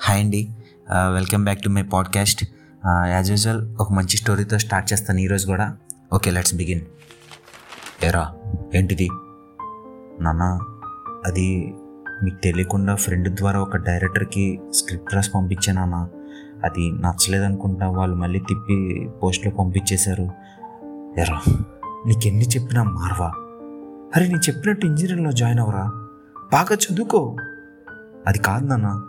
Hi 0.00 0.20
అండి. 0.20 0.50
Welcome 1.14 1.44
back 1.44 1.62
to 1.62 1.68
my 1.68 1.82
podcast. 1.82 2.44
As 2.86 3.30
usual 3.30 3.76
ఒక 3.80 3.92
మంచి 3.92 4.16
స్టోరీతో 4.16 4.58
స్టార్ట్ 4.58 4.92
చేస్తాను 4.92 5.18
ఈరోజు 5.18 5.46
కూడా. 5.46 5.76
Okay 6.14 6.30
let's 6.30 6.54
begin. 6.54 6.80
ఎరా 8.02 8.34
ఏంటిది? 8.74 9.08
నాన్న 10.20 10.42
అది 11.26 11.74
మీకు 12.24 12.36
తెలియకుండా 12.44 12.94
ఫ్రెండ్ 12.94 13.28
ద్వారా 13.28 13.60
ఒక 13.60 13.76
డైరెక్టర్కి 13.76 14.60
స్క్రిప్ట్ 14.70 15.14
రాసి 15.14 15.30
పంపించానన్న 15.34 16.08
అది 16.64 16.90
నచ్చలేదనుకుంటా 16.90 17.88
వాళ్ళు 17.88 18.16
మళ్ళీ 18.16 18.40
తిప్పి 18.40 19.08
పోస్ట్లో 19.22 19.52
పంపించేశారు. 19.52 20.30
ఎరా 21.18 21.40
నీకెన్ని 22.06 22.44
చెప్పినా 22.44 22.82
మార్వా? 22.82 23.26
అరే 24.16 24.28
నేను 24.28 24.40
చెప్పినట్టు 24.40 24.86
ఇంజనీరింగ్లో 24.86 25.32
జాయిన్ 25.32 25.60
అవ్వరా? 25.60 25.86
బాగా 26.52 26.74
చదువుకో. 26.74 27.36
అది 28.26 28.38
కాదు 28.38 28.64
నాన్న. 28.64 29.04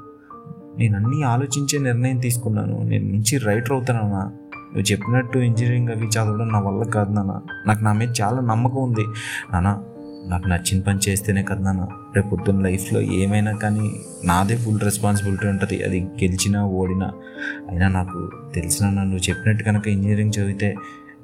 నేను 0.79 0.95
అన్నీ 0.95 1.21
ఆలోచించే 1.21 1.79
నిర్ణయం 1.79 2.17
తీసుకున్నాను. 2.17 2.83
నేను 2.83 3.05
మంచి 3.05 3.37
రైటర్ 3.37 3.71
అవుతానన్నా. 3.71 4.31
నువ్వు 4.73 4.91
చెప్పినట్టు 4.91 5.37
ఇంజనీరింగ్ 5.37 5.89
అవి 5.89 6.07
చదవడం 6.07 6.47
నా 6.47 6.59
వల్ల 6.59 6.83
కాదు 6.83 7.11
నాన్న. 7.11 7.41
నాకు 7.67 7.83
నా 7.83 7.93
మీద 7.93 8.09
చాలా 8.21 8.41
నమ్మకం 8.41 8.75
ఉంది. 8.75 9.05
నాన్న 9.53 9.83
నాకు 10.27 10.47
నచ్చిన 10.47 10.81
పని 10.81 10.99
చేస్తేనే 11.09 11.43
కదా 11.43 11.61
నాన్న. 11.61 11.87
రేపు 12.15 12.27
పొద్దున్న 12.27 12.61
లైఫ్లో 12.61 13.01
ఏమైనా 13.01 13.51
కానీ 13.51 13.91
నాదే 14.25 14.57
ఫుల్ 14.57 14.79
రెస్పాన్సిబిలిటీ 14.79 15.47
ఉంటుంది. 15.47 15.83
అది 15.83 15.99
గెలిచినా 15.99 16.65
ఓడినా. 16.65 17.11
అయినా 17.69 17.87
నాకు 17.87 18.31
తెలిసిన 18.55 18.89
నువ్వు 18.89 19.29
చెప్పినట్టు 19.29 19.63
కనుక 19.63 19.87
ఇంజనీరింగ్ 19.87 20.31
చదివితే 20.37 20.75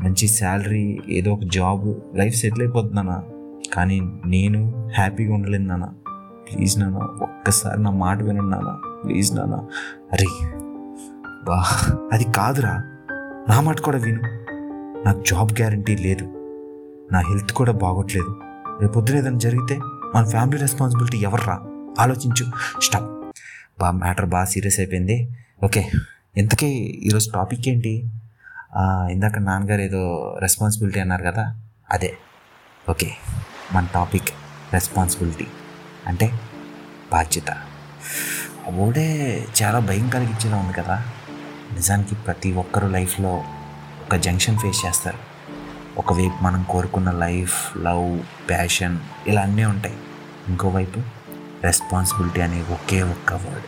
మంచి 0.01 0.27
శాలరీ 0.27 0.99
ఏదో 1.09 1.33
ఒక 1.33 1.39
జాబ్ 1.43 1.93
లైఫ్ 2.15 2.35
సెటిల్ 2.35 2.61
అయిపోతుందన్నా 2.61 3.23
కానీ 3.73 4.01
నేను 4.25 4.89
హ్యాపీగా 4.95 5.33
ఉండలేను 5.33 5.67
నాన్న. 5.67 5.85
ప్లీజ్ 6.49 6.79
నాన్న 6.79 6.97
ఒక్కసారి 6.97 7.83
నా 7.83 7.91
మాట 7.91 8.23
వినండి 8.23 8.49
నాన్న. 8.49 8.88
ప్లీజ్ 9.03 9.35
నాన్న. 9.35 9.53
అరే 10.13 10.25
బా 11.43 11.57
అది 12.13 12.23
కాదురా. 12.23 12.73
నా 13.49 13.61
మాట 13.61 13.79
కూడా 13.79 13.97
విను. 13.97 14.21
నాకు 15.05 15.23
జాబ్ 15.23 15.51
గ్యారంటీ 15.51 15.95
లేదు. 15.95 16.23
నా 17.11 17.19
హెల్త్ 17.19 17.51
కూడా 17.51 17.71
బాగోట్లేదు. 17.71 18.39
రేపు 18.81 18.93
పొద్దున 18.93 19.15
ఏదైనా 19.15 19.37
జరిగితే 19.37 19.79
మన 20.15 20.25
ఫ్యామిలీ 20.25 20.57
రెస్పాన్సిబిలిటీ 20.57 21.17
ఎవర్రా? 21.17 21.59
ఆలోచించు. 21.99 22.45
స్టాప్. 22.81 23.39
బా 23.81 23.91
మ్యాటర్ 23.91 24.25
బాగా 24.25 24.45
సీరియస్ 24.45 24.79
అయిపోయింది. 24.79 25.29
ఓకే 25.65 25.89
ఇంతకీ 26.37 26.67
ఈరోజు 27.05 27.31
టాపిక్ 27.35 27.67
ఏంటి? 27.67 28.09
ఇందాక 29.11 29.39
నాన్నగారు 29.39 29.81
ఏదో 29.81 30.35
రెస్పాన్సిబిలిటీ 30.41 30.99
అన్నారు 30.99 31.23
కదా? 31.23 31.55
అదే. 31.91 32.17
ఓకే 32.89 33.11
మన 33.73 33.87
టాపిక్ 33.93 34.29
రెస్పాన్సిబిలిటీ. 34.73 35.47
అంటే 36.07 36.31
బాధ్యత. 37.11 37.55
ఓడే 38.69 39.45
చాలా 39.63 39.79
భయం 39.79 40.09
కలిగించేలా 40.09 40.57
ఉంది 40.57 40.73
కదా. 40.73 41.03
నిజానికి 41.73 42.15
ప్రతి 42.15 42.53
ఒక్కరు 42.53 42.87
లైఫ్లో 42.87 43.43
ఒక 44.01 44.15
జంక్షన్ 44.15 44.57
ఫేస్ 44.57 44.85
చేస్తారు. 44.85 45.17
ఒకవైపు 45.97 46.43
మనం 46.43 46.65
కోరుకున్న 46.69 47.11
లైఫ్ 47.11 47.77
లవ్ 47.77 48.19
ప్యాషన్ 48.49 48.99
ఇలా 49.27 49.41
అన్నీ 49.41 49.65
ఉంటాయి. 49.65 49.97
ఇంకోవైపు 50.47 50.99
రెస్పాన్సిబిలిటీ 51.63 52.41
అనే 52.41 52.61
ఒకే 52.61 53.01
ఒక్క 53.01 53.33
వర్డ్. 53.33 53.63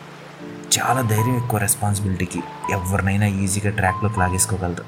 చాలా 0.80 1.02
ధైర్యం 1.02 1.38
ఎక్కువ 1.38 1.60
రెస్పాన్సిబిలిటీకి. 1.60 2.44
ఎవరినైనా 2.72 3.26
ఈజీగా 3.26 3.70
ట్రాక్లోకి 3.70 4.20
లాగేసుకోగలరు 4.20 4.84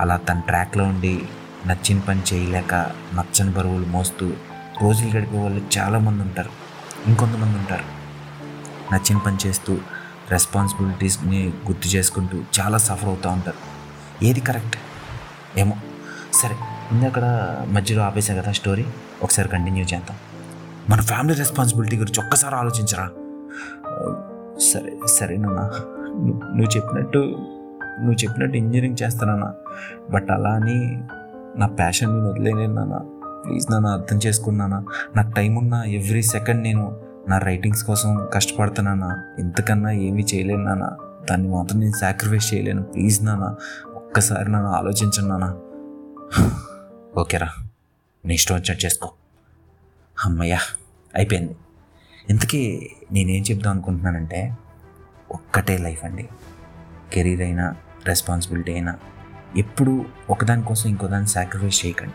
అలా 0.00 0.16
తన 0.16 0.40
ట్రాక్లో 0.40 0.84
ఉండి 0.84 1.22
నచ్చిన 1.66 1.98
పని 1.98 2.22
చేయలేక 2.32 2.74
నచ్చని 3.14 3.50
బరువులు 3.50 3.86
మోస్తూ 3.86 4.32
రోజులు 4.82 5.10
గడిపే 5.10 5.38
వాళ్ళు 5.38 5.78
చాలామంది 5.78 6.22
ఉంటారు. 6.22 6.50
ఇంకొంతమంది 7.06 7.58
ఉంటారు. 7.58 7.99
నచ్చిన 8.92 9.18
పని 9.18 9.36
చేస్తూ 9.46 9.78
రెస్పాన్సిబిలిటీస్ని 10.30 11.48
గుర్తు 11.48 11.88
చేసుకుంటూ 11.88 12.38
చాలా 12.60 12.78
సఫర్ 12.78 13.08
అవుతూ 13.08 13.28
ఉంటారు. 13.28 13.56
ఏది 14.24 14.40
కరెక్ట్ 14.40 14.76
ఏమో. 15.58 15.76
సరే 16.32 16.56
ఇందక్కడ 16.92 17.56
మధ్యలో 17.68 18.02
ఆపేసా 18.02 18.34
కదా 18.34 18.52
స్టోరీ 18.52 18.84
ఒకసారి 19.22 19.48
కంటిన్యూ 19.48 19.84
చేద్దాం. 19.84 20.16
మన 20.90 21.00
ఫ్యామిలీ 21.00 21.34
రెస్పాన్సిబిలిటీ 21.34 21.96
గురించి 21.96 22.24
ఒక్కసారి 22.24 22.54
ఆలోచించరా? 22.54 23.10
సరే 24.58 24.98
సరే 25.06 25.36
నాన్న. 25.36 25.60
నువ్వు 26.56 26.76
చెప్పినట్టు 26.76 27.18
నువ్వు 28.00 28.12
చెప్పినట్టు 28.12 28.56
ఇంజనీరింగ్ 28.56 28.96
చేస్తానన్నా 29.02 29.54
బట్ 30.10 30.30
అలా 30.30 30.50
అని 30.50 31.02
నా 31.60 31.66
ప్యాషన్ 31.66 32.08
నేను 32.08 32.30
వదిలేను 32.30 32.74
నాన్న. 32.74 33.00
ప్లీజ్ 33.46 33.70
నాన్న 33.70 33.86
అర్థం 33.86 34.18
చేసుకున్నానా? 34.26 34.84
నాకు 35.16 35.32
టైం 35.32 35.54
ఉన్న 35.54 35.74
ఎవ్రీ 35.74 36.22
సెకండ్ 36.22 36.62
నేను 36.62 37.09
నా 37.28 37.38
రైటింగ్స్ 37.38 37.84
కోసం 37.84 38.28
కష్టపడుతున్నానా 38.34 39.24
ఇంతకన్నా 39.38 39.90
ఏమీ 39.90 40.26
చేయలేను 40.34 40.64
నాన్న. 40.64 40.96
దాన్ని 41.30 41.48
మాత్రం 41.48 41.80
నేను 41.80 41.92
సాక్రిఫైస్ 41.92 42.54
చేయలేను. 42.54 42.82
ప్లీజ్ 42.82 43.24
నాన్న 43.24 43.54
ఒక్కసారి 43.94 44.52
నన్ను 44.52 44.70
ఆలోచించండి 44.70 45.28
నాన్న. 45.28 45.58
ఓకేరా 47.20 47.48
నీ 48.24 48.34
ఇష్టం 48.34 48.54
వచ్చినట్టు 48.54 48.84
చేసుకో. 48.84 49.10
అమ్మయ్యా 50.24 50.58
అయిపోయింది. 51.14 51.56
ఇంతకీ 52.30 52.90
నేనేం 53.12 53.42
చెప్దాం 53.42 53.72
అనుకుంటున్నానంటే 53.72 54.56
ఒక్కటే 55.30 55.78
లైఫ్ 55.78 56.04
అండి. 56.04 56.28
కెరీర్ 57.12 57.40
అయినా 57.40 57.76
రెస్పాన్సిబిలిటీ 58.06 58.72
అయినా 58.72 58.96
ఎప్పుడు 59.56 60.04
ఒకదానికోసం 60.30 60.90
ఇంకోదాన్ని 60.90 60.90
ఇంకో 60.90 61.06
దాన్ని 61.06 61.28
సాక్రిఫైస్ 61.28 61.86
చేయకండి. 61.86 62.14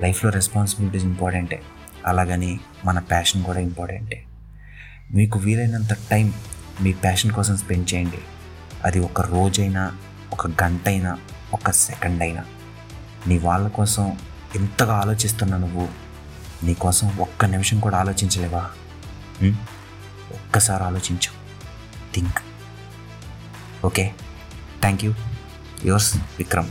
లైఫ్లో 0.00 0.30
రెస్పాన్సిబిలిటీస్ 0.30 1.04
ఇంపార్టెంటే 1.04 1.62
అలాగని 2.06 2.60
మన 2.84 2.98
ప్యాషన్ 2.98 3.44
కూడా 3.44 3.60
ఇంపార్టెంటే 3.60 4.24
మీకు 5.12 5.38
వీలైనంత 5.38 5.92
టైం 5.92 6.34
మీ 6.80 6.92
ప్యాషన్ 6.92 7.32
కోసం 7.32 7.56
స్పెండ్ 7.56 7.94
చేయండి. 7.94 8.18
అది 8.84 8.98
ఒక 8.98 9.20
రోజైనా 9.20 9.96
ఒక 10.32 10.46
గంట 10.46 10.88
అయినా 10.88 11.18
ఒక 11.52 11.70
సెకండ్ 11.70 12.22
అయినా. 12.22 12.44
నీ 13.26 13.38
వాళ్ళ 13.38 13.68
కోసం 13.68 14.18
ఎంతగా 14.56 14.94
ఆలోచిస్తున్నా 14.94 15.56
నువ్వు 15.56 15.88
నీ 16.62 16.74
కోసం 16.74 17.16
ఒక్క 17.18 17.44
నిమిషం 17.44 17.80
కూడా 17.80 17.98
ఆలోచించలేవా? 17.98 18.70
ఒక్కసారి 20.32 20.84
ఆలోచించు. 20.84 21.40
Think 22.14 22.38
okay 23.84 24.14
thank 24.80 25.04
you 25.04 25.14
yours 25.84 26.16
Vikram 26.16 26.68